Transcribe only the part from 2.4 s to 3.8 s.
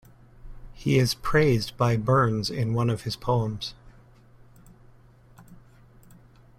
in one of his poems.